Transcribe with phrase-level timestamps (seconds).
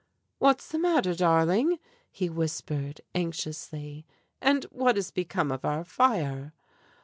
[0.39, 1.77] "What's the matter, darling?"
[2.09, 4.07] he whispered, anxiously.
[4.41, 6.53] "And what has become of our fire?"